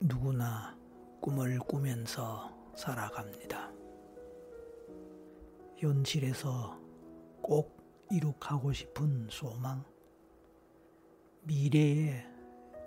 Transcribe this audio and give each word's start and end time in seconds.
누구나 0.00 0.78
꿈을 1.20 1.58
꾸면서 1.58 2.56
살아갑니다. 2.76 3.72
현실에서 5.76 6.80
꼭 7.42 7.76
이룩하고 8.10 8.72
싶은 8.72 9.26
소망, 9.28 9.84
미래에 11.42 12.24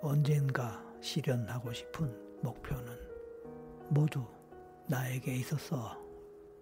언젠가 0.00 0.82
실현하고 1.02 1.72
싶은 1.74 2.40
목표는 2.42 2.98
모두 3.90 4.26
나에게 4.88 5.34
있어서 5.36 5.98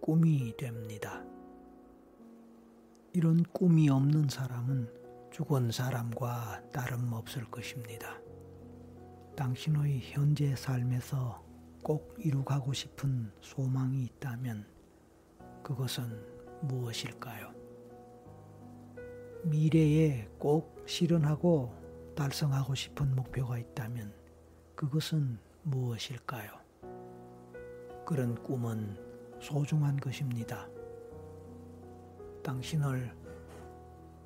꿈이 0.00 0.52
됩니다. 0.56 1.24
이런 3.12 3.44
꿈이 3.52 3.88
없는 3.88 4.28
사람은 4.28 5.30
죽은 5.30 5.70
사람과 5.70 6.60
다름없을 6.72 7.44
것입니다. 7.50 8.18
당신의 9.36 10.00
현재 10.02 10.54
삶에서 10.54 11.42
꼭 11.82 12.14
이루가고 12.18 12.72
싶은 12.72 13.32
소망이 13.40 14.04
있다면 14.04 14.66
그것은 15.62 16.24
무엇일까요? 16.62 17.54
미래에 19.44 20.28
꼭 20.38 20.82
실현하고 20.86 21.74
달성하고 22.14 22.74
싶은 22.74 23.14
목표가 23.16 23.58
있다면 23.58 24.12
그것은 24.74 25.38
무엇일까요? 25.62 26.50
그런 28.04 28.34
꿈은 28.42 28.96
소중한 29.40 29.96
것입니다. 29.96 30.68
당신을 32.42 33.14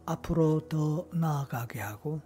앞으로 0.07 0.69
더 0.69 1.07
나아가게 1.13 1.81
하고 1.81 2.21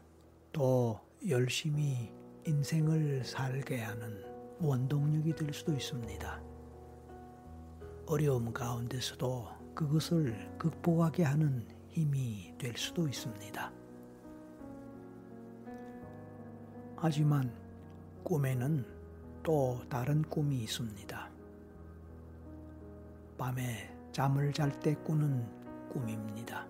또 0.53 1.01
열심히 1.29 2.13
인생을 2.45 3.25
살게 3.25 3.81
하는 3.81 4.25
원동력이 4.61 5.35
될 5.35 5.53
수도 5.53 5.73
있습니다. 5.73 6.41
어려움 8.07 8.53
가운데서도 8.53 9.49
그것을 9.75 10.57
극복하게 10.59 11.25
하는 11.25 11.67
힘이 11.89 12.55
될 12.59 12.77
수도 12.77 13.07
있습니다. 13.07 13.73
하지만 16.97 17.53
꿈에는 18.25 18.85
또 19.43 19.81
다른 19.89 20.23
꿈이 20.23 20.59
있습니다. 20.63 21.31
밤에 23.39 23.95
잠을 24.11 24.53
잘 24.53 24.73
때 24.81 24.95
꾸는 24.97 25.47
꿈입니다. 25.91 26.67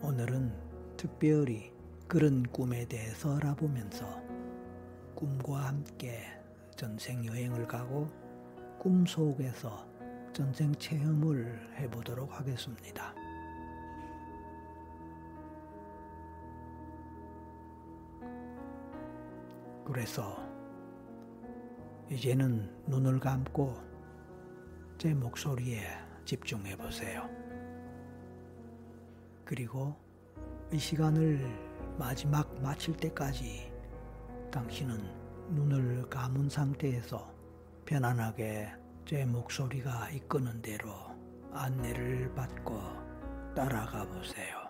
오늘은 0.00 0.52
특별히 0.96 1.75
그런 2.08 2.44
꿈에 2.44 2.84
대해서 2.86 3.36
알아보면서 3.36 4.22
꿈과 5.16 5.68
함께 5.68 6.24
전생 6.76 7.24
여행을 7.24 7.66
가고 7.66 8.06
꿈 8.78 9.04
속에서 9.04 9.84
전생 10.32 10.72
체험을 10.74 11.76
해보도록 11.78 12.38
하겠습니다. 12.38 13.12
그래서 19.84 20.44
이제는 22.10 22.70
눈을 22.86 23.18
감고 23.18 23.74
제 24.98 25.12
목소리에 25.12 25.86
집중해 26.24 26.76
보세요. 26.76 27.28
그리고 29.44 29.96
이 30.72 30.78
시간을 30.78 31.65
마지막 31.98 32.52
마칠 32.62 32.94
때까지 32.96 33.72
당신은 34.50 35.00
눈을 35.54 36.08
감은 36.10 36.48
상태에서 36.48 37.32
편안하게 37.86 38.68
제 39.06 39.24
목소리가 39.24 40.10
이끄는 40.10 40.60
대로 40.60 40.90
안내를 41.52 42.34
받고 42.34 42.78
따라가 43.54 44.06
보세요. 44.06 44.66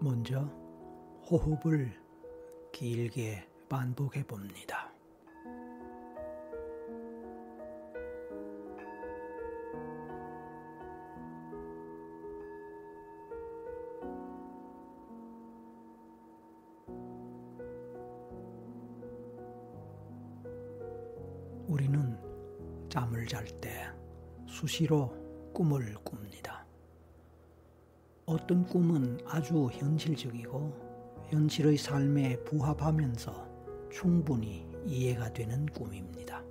먼저 0.00 0.40
호흡을 1.28 1.98
길게 2.70 3.48
반복해 3.68 4.22
봅니다. 4.24 4.83
우리는 21.74 22.16
잠을 22.88 23.26
잘 23.26 23.44
때 23.60 23.88
수시로 24.46 25.12
꿈을 25.52 25.92
꿉니다. 26.04 26.64
어떤 28.26 28.64
꿈은 28.64 29.18
아주 29.26 29.68
현실적이고 29.72 31.26
현실의 31.30 31.76
삶에 31.76 32.36
부합하면서 32.44 33.88
충분히 33.90 34.64
이해가 34.86 35.32
되는 35.32 35.66
꿈입니다. 35.66 36.44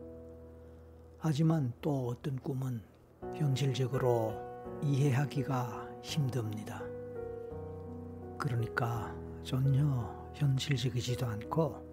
하지만 1.18 1.72
또 1.80 2.10
어떤 2.10 2.36
꿈은 2.36 2.82
현실적으로 3.34 4.34
이해하기가 4.82 6.00
힘듭니다. 6.04 6.84
그러니까 8.38 9.16
전혀 9.42 9.88
현실적이지도 10.34 11.26
않고 11.26 11.93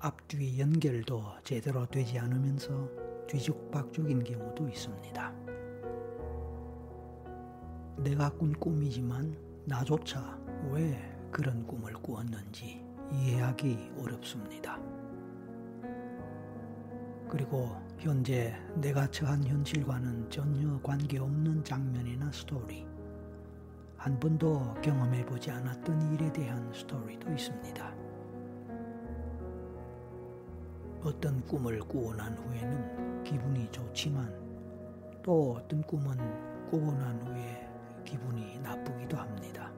앞뒤 0.00 0.60
연결도 0.60 1.24
제대로 1.42 1.84
되지 1.84 2.20
않으면서 2.20 2.88
뒤죽박죽인 3.26 4.22
경우도 4.22 4.68
있습니다. 4.68 5.34
내가 7.96 8.30
꾼 8.30 8.52
꿈이지만 8.52 9.36
나조차 9.64 10.38
왜 10.70 10.96
그런 11.32 11.66
꿈을 11.66 11.94
꾸었는지 11.94 12.86
이해하기 13.12 13.90
어렵습니다. 13.98 14.78
그리고 17.28 17.76
현재 17.98 18.54
내가 18.76 19.10
처한 19.10 19.44
현실과는 19.44 20.30
전혀 20.30 20.80
관계없는 20.80 21.64
장면이나 21.64 22.30
스토리, 22.30 22.86
한 23.96 24.18
번도 24.20 24.74
경험해보지 24.80 25.50
않았던 25.50 26.14
일에 26.14 26.32
대한 26.32 26.72
스토리도 26.72 27.32
있습니다. 27.32 27.97
어떤 31.04 31.40
꿈을 31.46 31.78
꾸고 31.80 32.14
난 32.14 32.36
후에는 32.36 33.22
기분이 33.22 33.70
좋지만 33.70 34.34
또 35.22 35.54
어떤 35.54 35.82
꿈은 35.82 36.16
꾸고 36.70 36.92
난 36.92 37.20
후에 37.22 37.68
기분이 38.04 38.58
나쁘기도 38.60 39.16
합니다. 39.16 39.70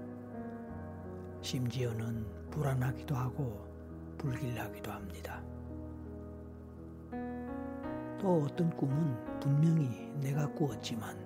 심지어는 1.42 2.24
불안하기도 2.50 3.14
하고 3.14 3.68
불길하기도 4.16 4.90
합니다. 4.90 5.42
또 8.18 8.42
어떤 8.42 8.70
꿈은 8.70 9.40
분명히 9.40 10.12
내가 10.20 10.46
꾸었지만 10.52 11.16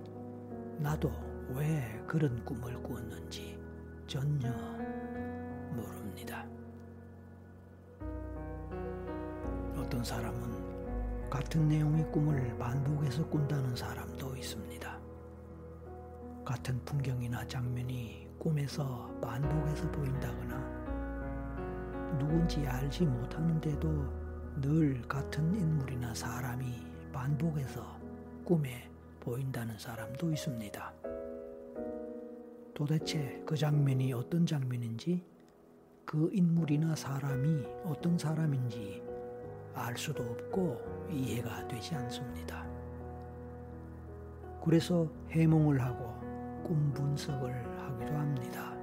나도 0.79 1.11
왜 1.55 2.03
그런 2.07 2.45
꿈을 2.45 2.83
꾸었는지 2.83 3.59
전혀 4.07 4.51
모릅니다. 5.73 6.47
어떤 9.95 10.03
사람은 10.05 11.31
같은 11.31 11.69
내용의 11.69 12.11
꿈을 12.11 12.59
반복해서 12.59 13.25
꾼다는 13.29 13.77
사람도 13.77 14.35
있습니다. 14.37 14.99
같은 16.45 16.85
풍경이나 16.85 17.47
장면이 17.47 18.27
꿈에서 18.37 19.09
반복해서 19.23 19.89
보인다거나 19.93 20.59
누군지 22.19 22.67
알지 22.67 23.05
못하는데도 23.05 24.61
늘 24.63 25.01
같은 25.03 25.55
인물이나 25.55 26.13
사람이 26.13 26.75
반복해서 27.13 27.97
꿈에 28.45 28.91
보인다는 29.21 29.79
사람도 29.79 30.33
있습니다. 30.33 30.93
도대체 32.75 33.41
그 33.47 33.57
장면이 33.57 34.13
어떤 34.13 34.45
장면인지 34.45 35.25
그 36.05 36.31
인물이나 36.33 36.97
사람이 36.97 37.65
어떤 37.85 38.19
사람인지 38.19 39.14
알 39.75 39.97
수도 39.97 40.23
없고 40.23 41.09
이해가 41.11 41.67
되지 41.69 41.95
않습니다. 41.95 42.67
그래서 44.65 45.07
해몽을 45.31 45.81
하고 45.81 46.15
꿈 46.63 46.93
분석을 46.95 47.53
하기도 47.79 48.15
합니다. 48.15 48.75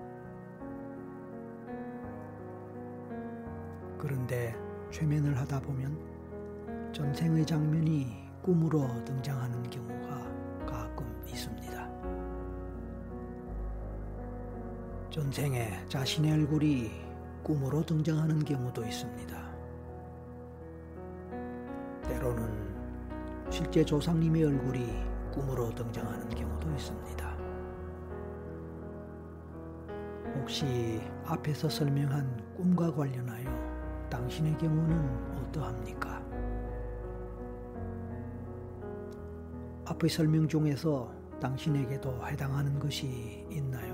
그런데 3.97 4.55
최면을 4.91 5.37
하다 5.37 5.61
보면 5.61 6.91
전생의 6.91 7.45
장면이 7.45 8.29
꿈으로 8.41 8.87
등장하는 9.05 9.69
경우가 9.69 10.65
가끔 10.65 11.05
있습니다. 11.27 11.89
전생에 15.09 15.85
자신의 15.87 16.31
얼굴이 16.31 16.91
꿈으로 17.43 17.85
등장하는 17.85 18.43
경우도 18.45 18.85
있습니다. 18.85 19.50
실제 23.61 23.85
조상님의 23.85 24.43
얼굴이 24.43 24.87
꿈으로 25.31 25.69
등장하는 25.75 26.27
경우도 26.29 26.67
있습니다. 26.71 27.37
혹시 30.35 30.99
앞에서 31.25 31.69
설명한 31.69 32.55
꿈과 32.57 32.91
관련하여 32.91 33.45
당신의 34.09 34.57
경우는 34.57 35.37
어떠합니까? 35.37 36.25
앞의 39.85 40.09
설명 40.09 40.47
중에서 40.47 41.13
당신에게도 41.39 42.27
해당하는 42.27 42.79
것이 42.79 43.45
있나요? 43.51 43.93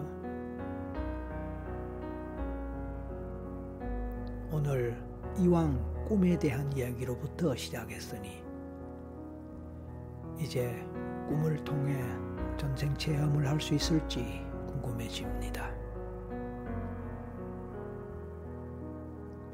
오늘 4.49 4.97
이왕 5.37 6.05
꿈에 6.07 6.39
대한 6.39 6.71
이야기로부터 6.71 7.53
시작했으니 7.53 8.46
이제 10.39 10.83
꿈을 11.27 11.63
통해 11.63 11.95
전생 12.57 12.95
체험을 12.95 13.47
할 13.47 13.59
수 13.59 13.73
있을지 13.73 14.45
궁금해집니다. 14.67 15.71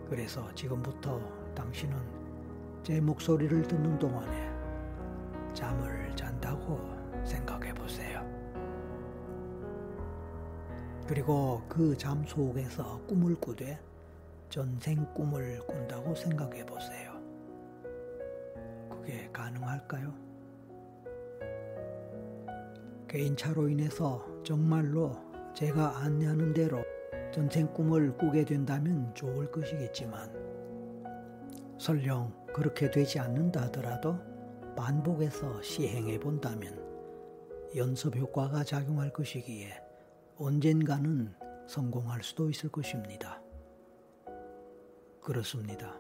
그래서 0.09 0.53
지금부터 0.53 1.19
당신은 1.55 1.97
제 2.83 2.99
목소리를 2.99 3.63
듣는 3.63 3.97
동안에 3.97 4.51
잠을 5.53 6.13
잔다고 6.15 6.79
생각해 7.25 7.73
보세요. 7.73 8.21
그리고 11.07 11.61
그 11.67 11.95
잠 11.97 12.23
속에서 12.25 12.99
꿈을 13.07 13.35
꾸되 13.35 13.79
전생 14.49 15.05
꿈을 15.13 15.59
꾼다고 15.65 16.13
생각해 16.15 16.65
보세요. 16.65 17.13
그게 18.89 19.29
가능할까요? 19.33 20.13
개인차로 23.13 23.69
인해서 23.69 24.25
정말로 24.43 25.15
제가 25.53 25.99
안내하는 25.99 26.51
대로 26.51 26.83
전생 27.31 27.71
꿈을 27.71 28.17
꾸게 28.17 28.43
된다면 28.43 29.13
좋을 29.13 29.51
것이겠지만 29.51 30.33
설령 31.77 32.33
그렇게 32.55 32.89
되지 32.89 33.19
않는다 33.19 33.65
하더라도 33.65 34.17
반복해서 34.75 35.61
시행해 35.61 36.19
본다면 36.19 36.83
연습 37.75 38.15
효과가 38.15 38.63
작용할 38.63 39.13
것이기에 39.13 39.79
언젠가는 40.37 41.35
성공할 41.67 42.23
수도 42.23 42.49
있을 42.49 42.71
것입니다. 42.71 43.39
그렇습니다. 45.21 45.99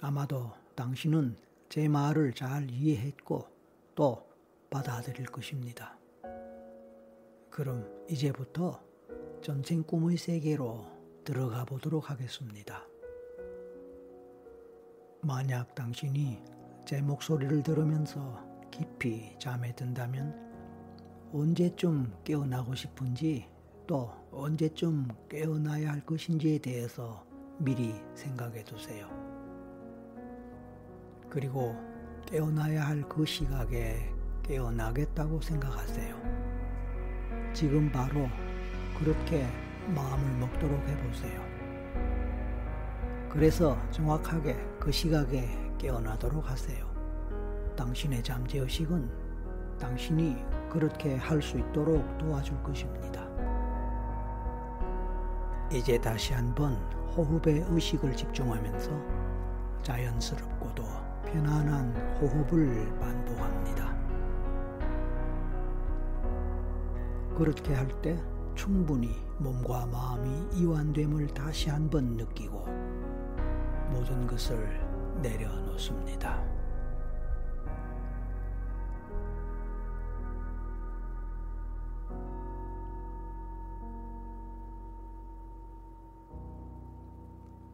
아마도 0.00 0.52
당신은 0.76 1.36
제 1.68 1.88
말을 1.88 2.32
잘 2.32 2.70
이해했고 2.70 3.48
또 3.96 4.29
받아들일 4.70 5.26
것입니다. 5.26 5.98
그럼 7.50 7.86
이제부터 8.08 8.80
전생 9.42 9.82
꿈의 9.82 10.16
세계로 10.16 10.86
들어가 11.24 11.64
보도록 11.64 12.08
하겠습니다. 12.08 12.86
만약 15.22 15.74
당신이 15.74 16.42
제 16.86 17.02
목소리를 17.02 17.62
들으면서 17.62 18.40
깊이 18.70 19.36
잠에 19.38 19.74
든다면 19.74 20.48
언제쯤 21.32 22.12
깨어나고 22.24 22.74
싶은지 22.74 23.48
또 23.86 24.10
언제쯤 24.30 25.08
깨어나야 25.28 25.92
할 25.92 26.06
것인지에 26.06 26.58
대해서 26.58 27.26
미리 27.58 27.94
생각해 28.14 28.64
두세요. 28.64 29.08
그리고 31.28 31.74
깨어나야 32.26 32.86
할 32.86 33.08
그 33.08 33.26
시각에 33.26 34.19
깨어나겠다고 34.42 35.40
생각하세요. 35.40 36.14
지금 37.52 37.90
바로 37.90 38.28
그렇게 38.98 39.46
마음을 39.94 40.38
먹도록 40.38 40.78
해보세요. 40.88 41.40
그래서 43.28 43.78
정확하게 43.90 44.56
그 44.78 44.90
시각에 44.90 45.48
깨어나도록 45.78 46.48
하세요. 46.50 46.86
당신의 47.76 48.22
잠재의식은 48.22 49.08
당신이 49.78 50.44
그렇게 50.68 51.16
할 51.16 51.40
수 51.40 51.58
있도록 51.58 52.18
도와줄 52.18 52.62
것입니다. 52.62 53.26
이제 55.72 55.98
다시 56.00 56.32
한번 56.34 56.74
호흡에 57.16 57.64
의식을 57.68 58.14
집중하면서 58.16 58.90
자연스럽고도 59.82 60.84
편안한 61.24 61.94
호흡을 62.20 62.98
반복 62.98 63.39
그렇게 67.40 67.72
할 67.72 67.88
때 68.02 68.22
충분히 68.54 69.16
몸과 69.38 69.86
마음이 69.86 70.60
이완됨을 70.60 71.28
다시 71.28 71.70
한번 71.70 72.14
느끼고 72.18 72.66
모든 73.90 74.26
것을 74.26 74.58
내려놓습니다. 75.22 76.44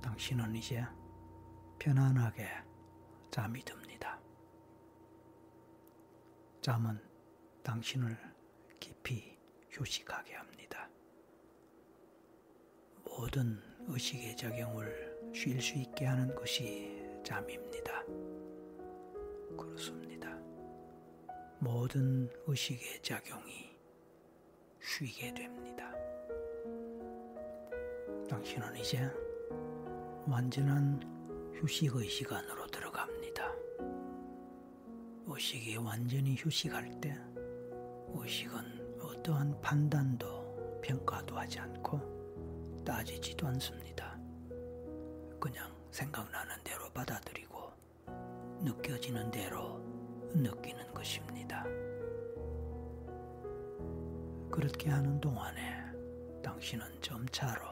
당신은 0.01 0.55
이제 0.55 0.87
편안하게 1.81 2.47
잠이 3.33 3.65
듭니다. 3.65 4.17
잠은 6.61 7.01
당신을 7.65 8.17
깊이 8.79 9.36
휴식하게 9.77 10.35
합니다. 10.35 10.89
모든 13.05 13.61
의식의 13.89 14.35
작용을 14.37 15.31
쉴 15.35 15.61
수 15.61 15.75
있게 15.79 16.07
하는 16.07 16.35
것이 16.35 17.05
잠입니다. 17.23 18.03
그렇습니다. 19.57 20.35
모든 21.59 22.31
의식의 22.47 23.03
작용이 23.03 23.77
쉬게 24.81 25.35
됩니다. 25.35 25.93
당신은 28.31 28.77
이제 28.77 29.11
완전한 30.27 31.01
휴식의 31.61 32.09
시간으로 32.09 32.67
들어갑니다. 32.69 33.53
의식이 35.27 35.77
완전히 35.77 36.35
휴식할 36.37 36.99
때 37.01 37.15
의식은 38.15 38.76
어떠한 39.27 39.61
판단도 39.61 40.81
평가도 40.81 41.37
하지 41.37 41.59
않고 41.59 42.01
따지지도 42.85 43.49
않습니다. 43.49 44.17
그냥 45.41 45.75
생각나는 45.91 46.55
대로 46.63 46.89
받아들이고 46.91 47.59
느껴지는 48.61 49.33
대로 49.33 49.81
느끼는 50.33 50.95
것입니다. 50.95 51.65
그렇게 54.49 54.91
하는 54.91 55.21
동안에 55.21 55.85
당신은 56.45 56.87
점차로 57.03 57.67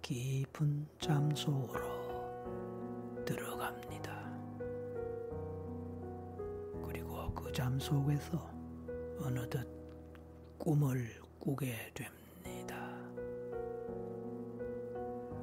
깊은 0.00 0.86
잠 1.00 1.34
속으로 1.34 3.24
들어갑니다. 3.24 4.12
그리고 6.84 7.34
그 7.34 7.50
잠 7.52 7.80
속에서 7.80 8.38
어느덧 9.20 9.77
꿈을 10.58 11.08
꾸게 11.38 11.92
됩니다. 11.94 12.76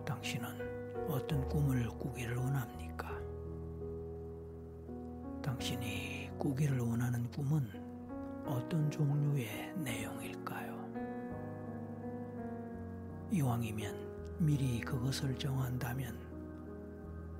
당신은 0.06 1.08
어떤 1.10 1.48
꿈을 1.48 1.88
꾸기를 1.88 2.36
원합니까? 2.36 3.10
당신이 5.42 6.32
꾸기를 6.38 6.80
원하는 6.80 7.32
꿈은 7.32 7.66
어떤 8.46 8.92
종류의 8.92 9.74
내용일까요? 9.78 10.76
이왕이면 13.32 14.38
미리 14.40 14.82
그것을 14.82 15.36
정한다면 15.38 16.20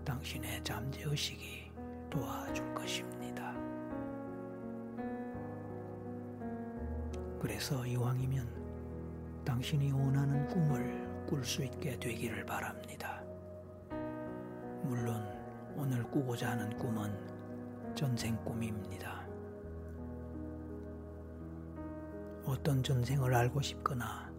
당신의 0.06 0.64
잠재의식이 0.64 1.72
도와줄 2.10 2.74
것입니다. 2.74 3.55
그래서 7.46 7.86
이왕이면 7.86 9.44
당신이 9.46 9.92
원하는 9.92 10.48
꿈을 10.48 11.26
꿀 11.28 11.46
수 11.46 11.64
있게 11.64 12.00
되기를 12.00 12.44
바랍니다. 12.44 13.22
물론 14.82 15.24
오늘 15.76 16.02
꾸고자 16.10 16.50
하는 16.50 16.76
꿈은 16.80 17.14
전생 17.94 18.36
꿈입니다. 18.44 19.28
어떤 22.46 22.82
전생을 22.82 23.36
알고 23.36 23.62
싶거나 23.62 24.34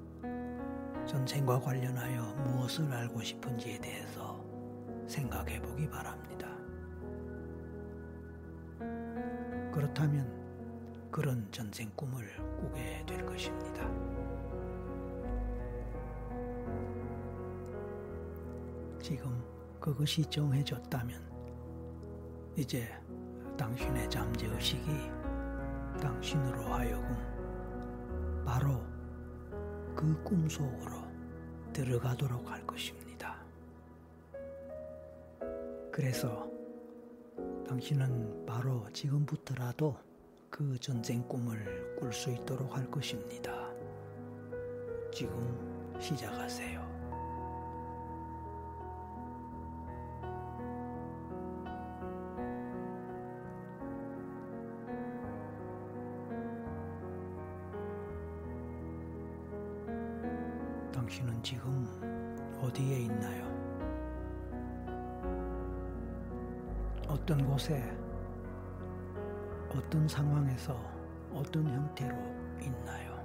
전생과 1.07 1.61
관련하여 1.61 2.35
무엇을 2.45 2.93
알고 2.93 3.23
싶은지에 3.23 3.79
대해서 3.79 4.45
생각해 5.07 5.63
보기 5.63 5.89
바랍니다. 5.89 6.49
그렇다면 9.73 10.36
그런 11.11 11.51
전생 11.51 11.91
꿈을 11.95 12.27
꾸게 12.57 13.05
될 13.07 13.25
것입니다. 13.25 13.89
지금 19.01 19.43
그것이 19.81 20.25
정해졌다면 20.25 21.23
이제 22.57 22.89
당신의 23.57 24.11
잠재의식이 24.11 24.91
당신으로 26.01 26.63
하여금 26.65 28.43
바로 28.45 28.83
그 29.95 30.23
꿈속으로 30.23 31.07
들어가도록 31.73 32.51
할 32.51 32.67
것입니다. 32.67 33.37
그래서 35.93 36.51
당신은 37.67 38.45
바로 38.47 38.87
지금부터라도 38.93 39.97
그 40.57 40.79
전생 40.79 41.23
꿈을 41.29 41.95
꿀 42.01 42.11
수 42.11 42.31
있도록 42.31 42.75
할 42.75 42.91
것입니다. 42.91 43.53
지금 45.13 45.37
시작하세요. 46.01 46.81
당신은 60.91 61.43
지금 61.43 61.87
어디에 62.63 63.01
있나요? 63.01 63.45
어떤 67.07 67.47
곳에, 67.47 67.95
어떤 69.76 70.09
상황에서, 70.09 70.75
어떤 71.35 71.66
형태로 71.68 72.16
있나요? 72.62 73.15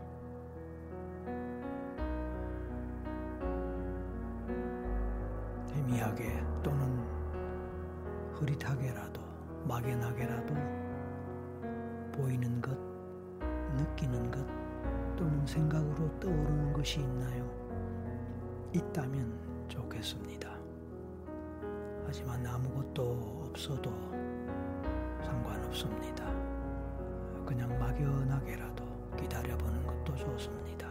막연하게라도 28.01 28.84
기다려보는 29.17 29.86
것도 29.86 30.15
좋습니다. 30.15 30.88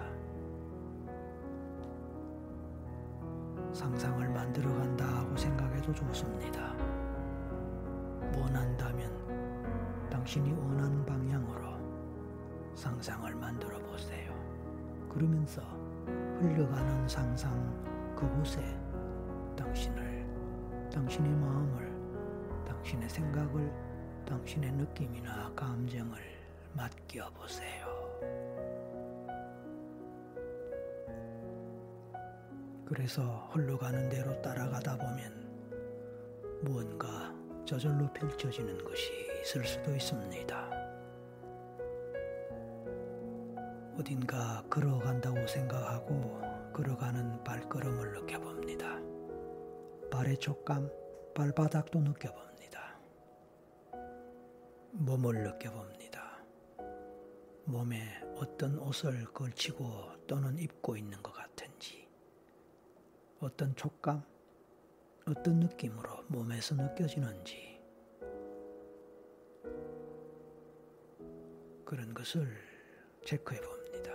상상을 3.73 4.29
만들어 4.29 4.73
간다 4.75 5.25
고 5.25 5.37
생각해도 5.37 5.93
좋습니다. 5.93 6.75
원한다면 8.37 9.11
당신이 10.09 10.53
원하는 10.53 11.05
방향으로 11.05 11.77
상상을 12.75 13.35
만들어 13.35 13.79
보세요. 13.81 14.33
그러면서 15.09 15.61
흘러가는 16.39 17.09
상상 17.09 17.51
그곳에 18.15 18.61
당신을, 19.57 20.27
당신의 20.93 21.31
마음을, 21.33 21.93
당신의 22.67 23.09
생각을, 23.09 23.73
당신의 24.27 24.73
느낌이나 24.73 25.53
감정을 25.55 26.30
맡겨보세요. 26.75 27.91
그래서 32.87 33.49
흘러가는 33.53 34.09
대로 34.09 34.41
따라가다 34.43 34.97
보면 34.99 36.61
무언가 36.63 37.33
저절로 37.65 38.13
펼쳐지는 38.13 38.83
것이 38.85 39.11
있을 39.43 39.65
수도 39.65 39.95
있습니다. 39.95 40.71
어딘가 43.97 44.65
걸어간다고 44.69 45.47
생각하고 45.47 46.41
걸어가는 46.73 47.45
발걸음을 47.45 48.13
느껴봅니다. 48.13 48.99
발의 50.11 50.39
촉감, 50.39 50.91
발바닥도 51.35 52.01
느껴봅니다. 52.01 52.99
몸을 54.93 55.45
느껴봅니다. 55.45 56.20
몸에 57.71 58.21
어떤 58.37 58.79
옷을 58.79 59.25
걸치고 59.27 60.27
또는 60.27 60.59
입고 60.59 60.97
있는 60.97 61.23
것 61.23 61.33
같은지, 61.33 62.09
어떤 63.41 63.75
촉감, 63.77 64.23
어떤 65.27 65.61
느낌으로 65.61 66.25
몸에서 66.29 66.75
느껴지는지, 66.75 67.81
그런 71.85 72.13
것을 72.15 72.49
체크해 73.25 73.61
봅니다. 73.61 74.13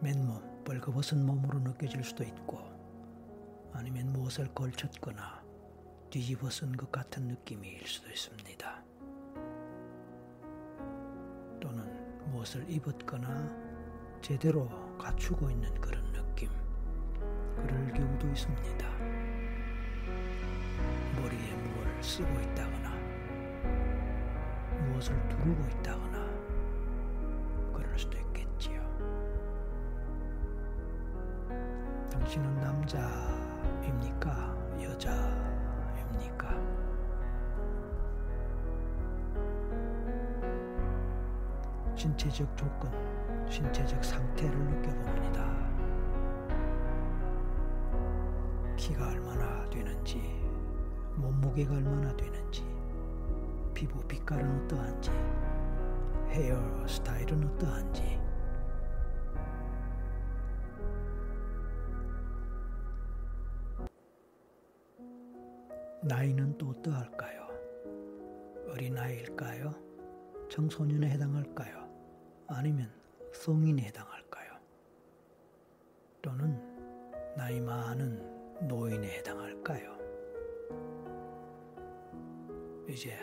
맨몸, 0.00 0.64
벌거벗은 0.64 1.24
몸으로 1.24 1.58
느껴질 1.60 2.02
수도 2.04 2.24
있고 2.24 2.58
아니면 3.72 4.12
무엇을 4.12 4.48
걸쳤거나 4.54 5.43
뒤집어 6.14 6.48
쓴 6.48 6.76
것 6.76 6.92
같은 6.92 7.26
느낌일 7.26 7.84
수도 7.84 8.08
있습니다. 8.08 8.84
또는 11.60 12.30
무엇을 12.30 12.64
입었거나 12.70 13.50
제대로 14.20 14.68
갖추고 14.96 15.50
있는 15.50 15.74
그런 15.80 16.00
느낌. 16.12 16.48
그럴 17.56 17.92
경우도 17.92 18.28
있습니다. 18.28 18.88
머리에 21.20 21.52
무엇을 21.56 22.04
쓰고 22.04 22.40
있다거나 22.42 22.94
무엇을 24.86 25.28
두르고 25.30 25.68
있다거나 25.68 26.30
그럴 27.72 27.98
수도 27.98 28.16
있고 28.18 28.34
당신은 32.12 32.60
남자입니까? 32.60 34.54
여자 34.80 35.53
입니까? 36.14 36.48
신체적 41.94 42.56
조건, 42.56 42.90
신체적 43.48 44.04
상태를 44.04 44.56
느껴봅니다. 44.56 45.64
키가 48.76 49.08
얼마나 49.08 49.68
되는지, 49.70 50.20
몸무게가 51.16 51.74
얼마나 51.74 52.14
되는지, 52.16 52.64
피부 53.72 54.00
빛깔은 54.06 54.64
어떠한지, 54.64 55.10
헤어 56.28 56.86
스타일은 56.86 57.44
어떠한지, 57.44 58.23
나이는 66.04 66.58
또 66.58 66.68
어떠할까요? 66.68 67.48
어린아이일까요? 68.68 69.74
청소년에 70.50 71.08
해당할까요? 71.08 71.88
아니면 72.46 72.92
성인에 73.32 73.84
해당할까요? 73.84 74.52
또는 76.20 76.60
나이 77.34 77.58
많은 77.58 78.68
노인에 78.68 79.18
해당할까요? 79.18 79.98
이제 82.86 83.18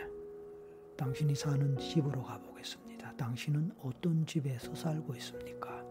당신이 0.96 1.36
사는 1.36 1.78
집으로 1.78 2.20
가보겠습니다. 2.24 3.14
당신은 3.16 3.76
어떤 3.80 4.26
집에서 4.26 4.74
살고 4.74 5.14
있습니까? 5.16 5.84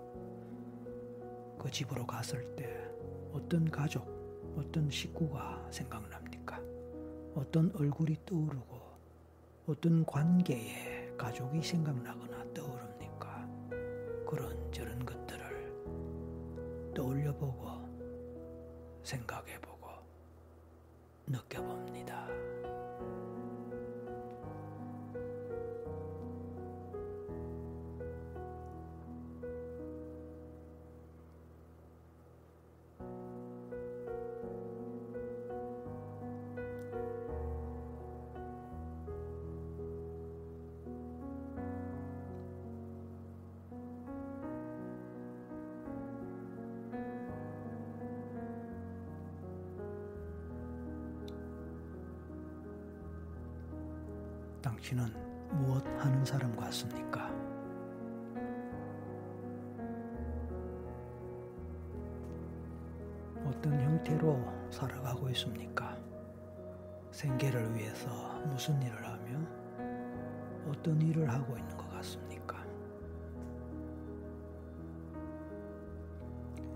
그 1.58 1.72
집으로 1.72 2.06
갔을 2.06 2.54
때 2.58 2.92
어떤 3.32 3.64
가족, 3.72 4.06
어떤 4.58 4.90
식구가 4.90 5.70
생각납니까? 5.72 6.21
어떤 7.36 7.72
얼굴이 7.76 8.18
떠오르고 8.26 8.82
어떤 9.68 10.06
관계에 10.06 11.14
가족이 11.18 11.62
생각나거나 11.62 12.54
떠오릅니까? 12.54 13.48
그런 14.28 14.72
저런 14.72 15.06
것들을 15.06 16.94
떠올려보고 16.94 17.70
생각해보고 19.04 19.88
느껴봅니다. 21.28 22.28
당신은 54.62 55.12
무엇 55.54 55.84
하는 55.98 56.24
사람 56.24 56.56
같습니까? 56.56 57.30
어떤 63.44 63.82
형태로 63.82 64.40
살아가고 64.70 65.30
있습니까? 65.32 65.98
생계를 67.10 67.74
위해서 67.76 68.40
무슨 68.46 68.80
일을 68.82 69.04
하며 69.04 69.40
어떤 70.68 71.02
일을 71.02 71.30
하고 71.30 71.58
있는 71.58 71.76
것 71.76 71.90
같습니까? 71.90 72.64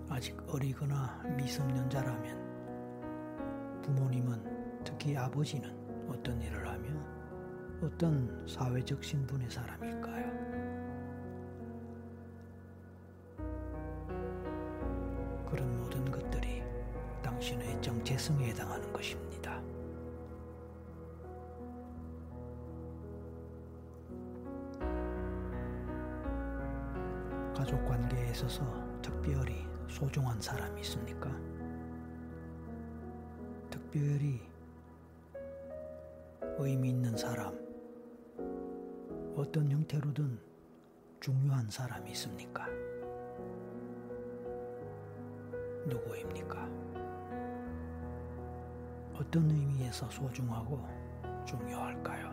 아직 0.10 0.36
어리거나 0.48 1.22
미성년자라면 1.38 2.44
부모님은 3.84 4.84
특히 4.84 5.16
아버지는 5.16 5.72
어떤 6.10 6.42
일을 6.42 6.68
하며 6.68 7.15
어떤 7.82 8.48
사회적 8.48 9.04
신분의 9.04 9.50
사람일까요? 9.50 10.26
그런 15.50 15.78
모든 15.78 16.10
것들이 16.10 16.64
당신의 17.22 17.82
정체성에 17.82 18.50
해당하는 18.50 18.92
것입니다. 18.92 19.62
가족 27.56 27.84
관계에 27.86 28.32
있어서 28.32 28.64
특별히 29.02 29.66
소중한 29.88 30.40
사람이 30.42 30.82
있습니까? 30.82 31.30
특별히 33.70 34.42
의미 36.58 36.90
있는 36.90 37.16
사람, 37.18 37.65
어떤 39.36 39.70
형태로든 39.70 40.40
중요한 41.20 41.70
사람이 41.70 42.10
있습니까? 42.12 42.68
누구입니까? 45.86 46.70
어떤 49.14 49.52
의미에서 49.52 50.10
소중하고 50.10 50.88
중요할까요? 51.46 52.30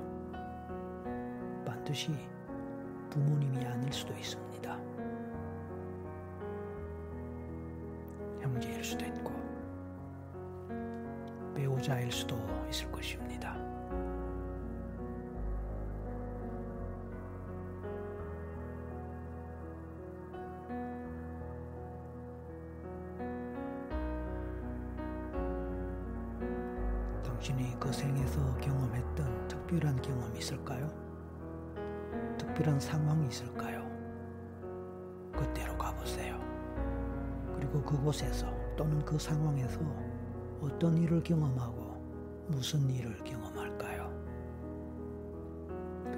반드시 1.66 2.12
부모님이 3.10 3.64
아닐 3.64 3.92
수도 3.92 4.14
있습니다. 4.14 4.72
형제일 8.40 8.84
수도 8.84 9.04
있고, 9.06 9.32
배우자일 11.54 12.12
수도 12.12 12.36
있을 12.70 12.90
것입니다. 12.92 13.61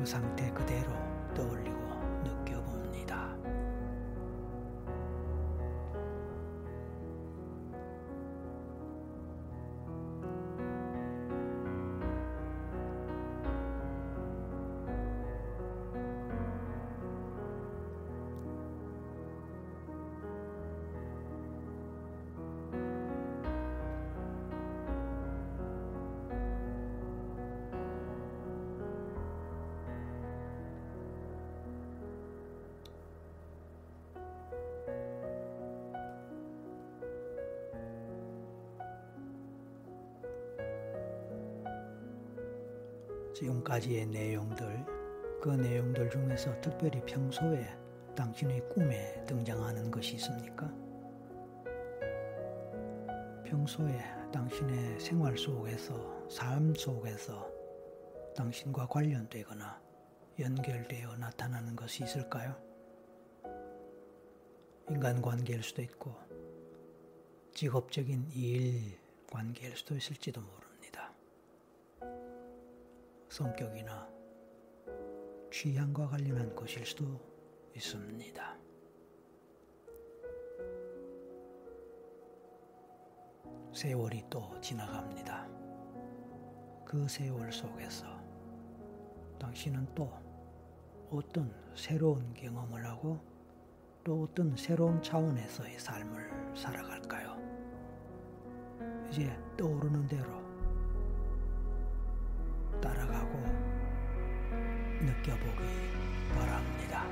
그 0.04 0.10
상태 0.10 0.50
그대로 0.52 0.92
떠올리고 1.34 1.84
지금까지의 43.35 44.07
내용들, 44.07 44.87
그 45.42 45.51
내용들 45.51 46.09
중에서 46.09 46.59
특별히 46.61 47.01
평소에 47.05 47.68
당신의 48.14 48.68
꿈에 48.68 49.25
등장하는 49.27 49.90
것이 49.90 50.14
있습니까? 50.14 50.73
평소에 53.44 53.99
당신의 54.33 55.01
생활 55.01 55.37
속에서, 55.37 56.29
삶 56.31 56.75
속에서 56.75 57.51
당신과 58.37 58.87
관련되거나 58.87 59.83
연결되어 60.38 61.16
나타나는 61.16 61.75
것이 61.77 62.05
있을까요? 62.05 62.57
인간 64.88 65.20
관계일 65.20 65.62
수도 65.62 65.83
있고, 65.83 66.14
직업적인 67.53 68.31
일 68.33 68.97
관계일 69.31 69.77
수도 69.77 69.97
있을지도 69.97 70.40
모릅니다. 70.40 70.63
성격이나 73.35 74.09
취향과 75.51 76.07
관련한 76.07 76.55
것일 76.55 76.87
수도 76.87 77.20
있습니다. 77.75 78.59
세월이 83.73 84.23
또 84.31 84.61
지나갑니다. 84.61 85.49
그 86.85 87.09
세월 87.09 87.51
속에서 87.51 88.07
당신은 89.40 89.92
또 89.97 90.12
어떤 91.11 91.53
새로운 91.75 92.33
경험을 92.35 92.87
하고 92.87 93.18
또 94.05 94.23
어떤 94.23 94.57
새로운 94.57 95.03
차원에서의 95.03 95.81
삶을 95.81 96.55
살아갈까요? 96.55 97.37
이제 99.11 99.37
떠오르는 99.57 100.07
대로 100.07 100.43
느껴보기 105.04 105.64
바랍니다. 106.34 107.04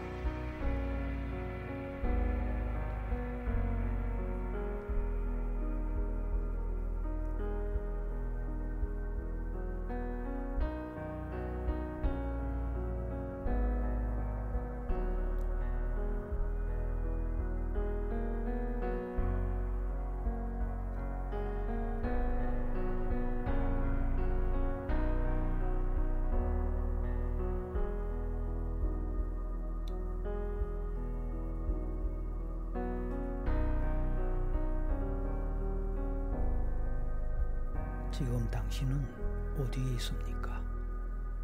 지금 38.13 38.47
당신은 38.51 39.59
어디에 39.59 39.95
있습니까? 39.95 40.63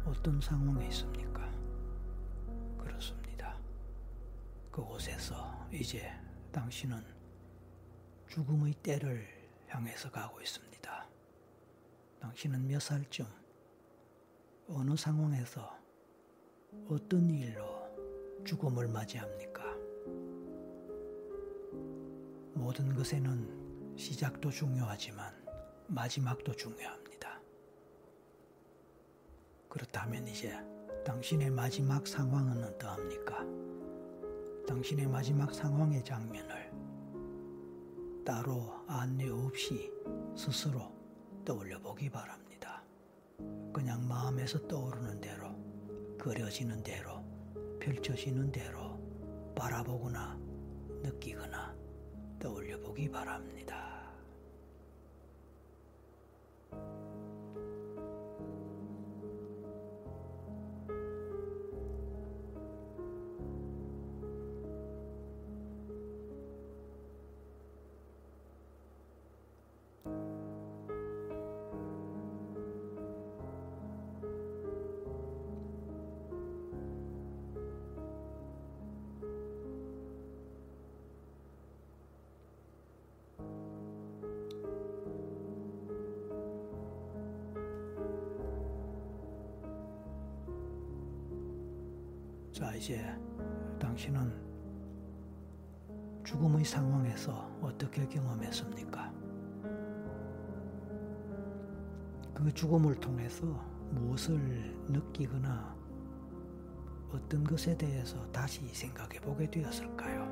어떤 0.05 0.39
상황에 0.39 0.87
있습니까? 0.89 1.51
그렇습니다. 2.77 3.57
그곳에서 4.69 5.67
이제 5.71 6.11
당신은 6.51 7.03
죽음의 8.27 8.75
때를 8.83 9.27
향해서 9.67 10.11
가고 10.11 10.39
있습니다. 10.41 11.07
당신은 12.19 12.67
몇 12.67 12.79
살쯤, 12.79 13.25
어느 14.67 14.95
상황에서 14.95 15.75
어떤 16.87 17.31
일로 17.31 18.43
죽음을 18.45 18.87
맞이합니까? 18.87 19.63
모든 22.53 22.93
것에는 22.93 23.97
시작도 23.97 24.51
중요하지만 24.51 25.38
마지막도 25.89 26.53
중요합니다. 26.53 27.41
그렇다면 29.67 30.27
이제 30.27 30.55
당신의 31.03 31.49
마지막 31.49 32.05
상황은 32.05 32.63
어떠합니까? 32.63 33.45
당신의 34.67 35.07
마지막 35.07 35.53
상황의 35.53 36.03
장면을 36.03 36.71
따로 38.23 38.71
안내 38.87 39.29
없이 39.29 39.91
스스로 40.35 40.91
떠올려 41.43 41.79
보기 41.79 42.09
바랍니다. 42.09 42.83
그냥 43.73 44.07
마음에서 44.07 44.67
떠오르는 44.67 45.19
대로, 45.21 45.55
그려지는 46.19 46.83
대로, 46.83 47.23
펼쳐지는 47.79 48.51
대로 48.51 48.99
바라보거나 49.55 50.37
느끼거나 51.01 51.75
떠올려 52.37 52.79
보기 52.79 53.09
바랍니다. 53.09 53.88
자, 92.59 92.75
이제 92.75 93.01
당신은 93.79 94.33
죽음의 96.25 96.65
상황에서 96.65 97.49
어떻게 97.61 98.05
경험했습니까? 98.05 99.13
그 102.33 102.53
죽음을 102.53 102.95
통해서 102.95 103.45
무엇을 103.91 104.77
느끼거나 104.89 105.73
어떤 107.13 107.45
것에 107.45 107.77
대해서 107.77 108.29
다시 108.33 108.67
생각해 108.67 109.21
보게 109.21 109.49
되었을까요? 109.49 110.27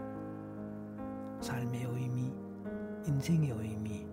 삶의 1.40 1.86
의미, 1.86 2.34
인생의 3.06 3.52
의미, 3.52 4.06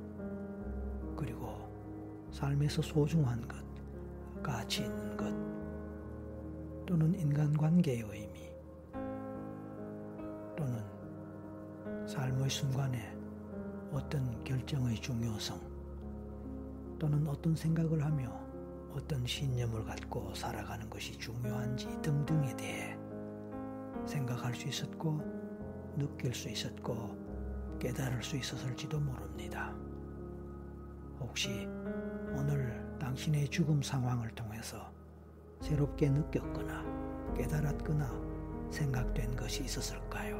그리고 1.16 1.68
삶에서 2.30 2.80
소중한 2.80 3.42
것, 3.48 3.56
가치 4.40 4.84
있는 4.84 5.16
것, 5.16 5.53
또는 6.86 7.14
인간관계의 7.14 8.00
의미 8.00 8.50
또는 10.56 10.84
삶의 12.06 12.50
순간에 12.50 13.16
어떤 13.92 14.42
결정의 14.44 14.96
중요성 14.96 15.60
또는 16.98 17.26
어떤 17.26 17.54
생각을 17.54 18.04
하며 18.04 18.32
어떤 18.92 19.26
신념을 19.26 19.84
갖고 19.84 20.32
살아가는 20.34 20.88
것이 20.88 21.18
중요한지 21.18 21.88
등등에 22.02 22.56
대해 22.56 22.96
생각할 24.06 24.54
수 24.54 24.68
있었고 24.68 25.20
느낄 25.96 26.34
수 26.34 26.48
있었고 26.48 27.24
깨달을 27.80 28.22
수 28.22 28.36
있었을지도 28.36 29.00
모릅니다. 29.00 29.74
혹시 31.20 31.66
오늘 32.36 32.96
당신의 33.00 33.48
죽음 33.48 33.82
상황을 33.82 34.30
통해서 34.30 34.93
새롭게 35.64 36.10
느꼈거나 36.10 36.84
깨달았거나 37.34 38.06
생각된 38.70 39.34
것이 39.34 39.64
있었을까요? 39.64 40.36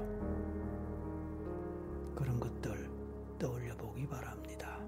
그런 2.15 2.39
것들 2.39 2.91
떠올려 3.39 3.75
보기 3.75 4.07
바랍니다. 4.07 4.79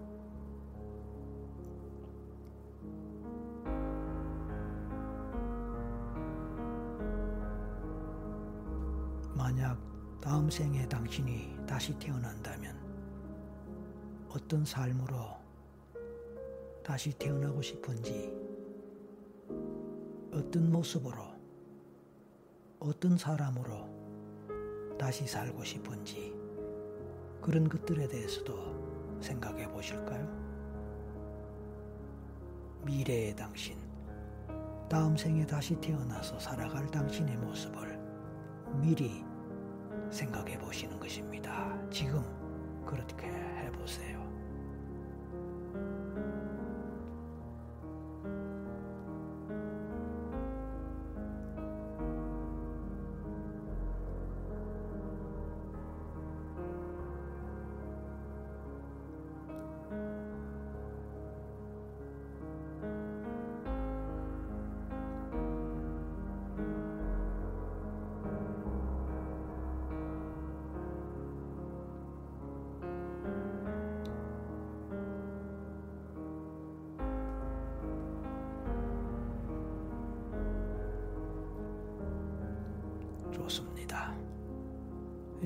만약 9.33 9.79
다음 10.21 10.51
생에 10.51 10.87
당신이 10.87 11.57
다시 11.67 11.99
태어난다면 11.99 12.77
어떤 14.29 14.67
삶으로 14.67 15.35
다시 16.85 17.11
태어나고 17.19 17.63
싶은지 17.63 18.46
어떤 20.47 20.71
모습으로, 20.71 21.25
어떤 22.79 23.19
사람으로 23.19 24.97
다시 24.97 25.27
살고 25.27 25.65
싶은지 25.65 26.33
그런 27.43 27.69
것들에 27.69 28.07
대해서도 28.07 29.19
생각해 29.21 29.69
보실까요? 29.73 30.25
미래의 32.85 33.35
당신, 33.35 33.77
다음 34.89 35.17
생에 35.17 35.45
다시 35.45 35.75
태어나서 35.81 36.39
살아갈 36.39 36.87
당신의 36.87 37.37
모습을 37.39 37.99
미리 38.81 39.25
생각해 40.11 40.59
보시는 40.59 41.01
것입니다. 41.01 41.77
지금 41.91 42.23
그렇게 42.87 43.27
해보세요. 43.27 44.26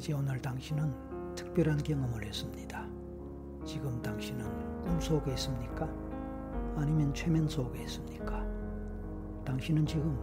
이제 0.00 0.14
오늘 0.14 0.40
당신은 0.40 1.34
특별한 1.34 1.82
경험을 1.82 2.24
했습니다. 2.24 2.88
지금 3.66 4.00
당신은 4.00 4.80
꿈 4.80 4.98
속에 4.98 5.34
있습니까? 5.34 5.86
아니면 6.74 7.12
최면 7.12 7.46
속에 7.46 7.82
있습니까? 7.82 8.42
당신은 9.44 9.84
지금 9.84 10.18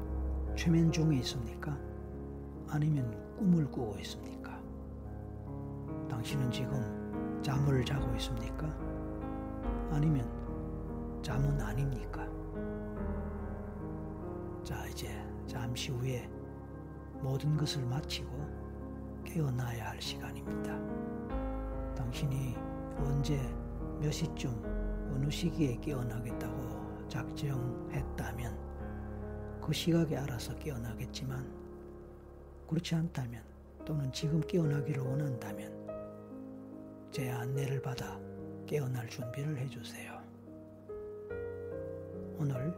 최면 0.55 0.91
중에 0.91 1.17
있습니까? 1.17 1.77
아니면 2.67 3.15
꿈을 3.37 3.69
꾸고 3.69 3.99
있습니까? 3.99 4.59
당신은 6.09 6.49
지금 6.49 7.39
잠을 7.43 7.85
자고 7.85 8.11
있습니까? 8.15 8.65
아니면 9.91 10.27
잠은 11.21 11.61
아닙니까? 11.61 12.27
자, 14.63 14.87
이제 14.87 15.23
잠시 15.45 15.91
후에 15.91 16.27
모든 17.21 17.55
것을 17.55 17.85
마치고 17.85 18.56
깨어나야 19.27 19.89
할 19.89 20.01
시간입니다. 20.01 20.75
당신이 21.95 22.55
언제 22.99 23.37
몇 23.99 24.09
시쯤 24.11 24.49
어느 25.13 25.29
시기에 25.29 25.75
깨어나겠다고 25.81 27.07
작정했다면 27.07 28.57
그 29.61 29.73
시각에 29.73 30.17
알아서 30.17 30.57
깨어나겠지만 30.57 31.45
그렇지 32.67 32.95
않다면 32.95 33.43
또는 33.85 34.11
지금 34.11 34.41
깨어나기를 34.41 35.03
원한다면 35.03 35.87
제 37.11 37.29
안내를 37.29 37.79
받아 37.81 38.19
깨어날 38.65 39.07
준비를 39.07 39.57
해주세요. 39.57 40.17
오늘 42.39 42.73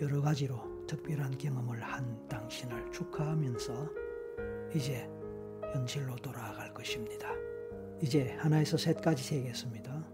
여러 0.00 0.20
가지로 0.20 0.86
특별한 0.86 1.38
경험을 1.38 1.82
한 1.82 2.28
당신을 2.28 2.92
축하하면서 2.92 3.88
이제 4.74 5.08
현실로 5.72 6.16
돌아갈 6.16 6.72
것입니다. 6.72 7.28
이제 8.00 8.32
하나에서 8.38 8.76
셋까지 8.76 9.24
세겠습니다. 9.24 10.04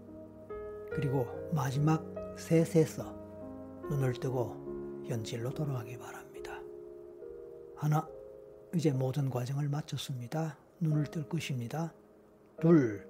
그리고 0.91 1.27
마지막 1.53 2.03
셋에서 2.37 3.13
눈을 3.89 4.13
뜨고 4.13 5.03
현실로 5.07 5.51
돌아가기 5.51 5.97
바랍니다. 5.97 6.59
하나, 7.75 8.07
이제 8.73 8.91
모든 8.91 9.29
과정을 9.29 9.69
마쳤습니다. 9.69 10.57
눈을 10.79 11.05
뜰 11.05 11.29
것입니다. 11.29 11.93
둘, 12.59 13.07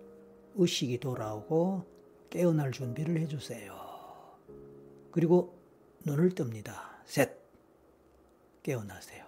의식이 0.55 0.99
돌아오고 0.99 1.85
깨어날 2.29 2.71
준비를 2.71 3.19
해주세요. 3.21 3.73
그리고 5.11 5.57
눈을 6.05 6.31
뜹니다. 6.31 6.73
셋. 7.05 7.31
깨어나세요. 8.61 9.25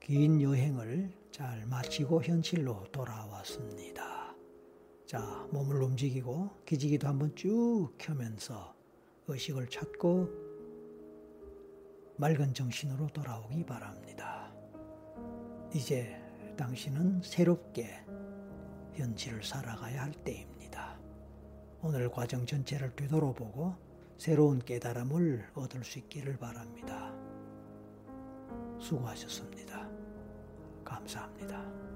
긴 0.00 0.40
여행을 0.40 1.10
잘 1.36 1.66
마치고 1.66 2.22
현실로 2.22 2.82
돌아왔습니다. 2.90 4.34
자, 5.04 5.46
몸을 5.52 5.82
움직이고 5.82 6.48
기지기도 6.64 7.08
한번 7.08 7.36
쭉 7.36 7.90
켜면서 7.98 8.74
의식을 9.26 9.68
찾고 9.68 10.30
맑은 12.16 12.54
정신으로 12.54 13.08
돌아오기 13.08 13.66
바랍니다. 13.66 14.50
이제 15.74 16.18
당신은 16.56 17.20
새롭게 17.20 18.02
현실을 18.94 19.44
살아가야 19.44 20.04
할 20.04 20.12
때입니다. 20.12 20.98
오늘 21.82 22.10
과정 22.10 22.46
전체를 22.46 22.96
되돌아보고 22.96 23.74
새로운 24.16 24.58
깨달음을 24.58 25.50
얻을 25.52 25.84
수 25.84 25.98
있기를 25.98 26.38
바랍니다. 26.38 27.14
수고하셨습니다. 28.78 29.95
감사합니다. 30.86 31.95